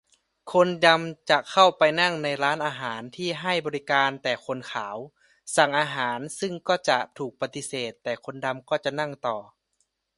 [0.53, 4.97] คนดำจะเข้าไปนั่งในร้านอาหารที่ให้บริการแต่คนขาว
[5.55, 9.37] สั่งอาหาร ซึ่งก็จะถูกปฏิเสธ แต่คนดำก็จะนั่งต่อ